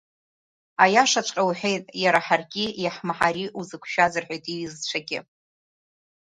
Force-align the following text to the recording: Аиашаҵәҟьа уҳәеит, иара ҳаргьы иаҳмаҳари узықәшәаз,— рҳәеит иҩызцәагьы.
Аиашаҵәҟьа 0.83 1.43
уҳәеит, 1.49 1.85
иара 2.03 2.19
ҳаргьы 2.25 2.65
иаҳмаҳари 2.83 3.53
узықәшәаз,— 3.59 4.13
рҳәеит 4.21 4.45
иҩызцәагьы. 4.53 5.19